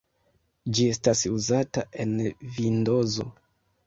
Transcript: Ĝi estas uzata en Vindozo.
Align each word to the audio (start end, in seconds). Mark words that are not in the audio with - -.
Ĝi 0.77 0.85
estas 0.93 1.19
uzata 1.31 1.83
en 2.05 2.15
Vindozo. 2.57 3.27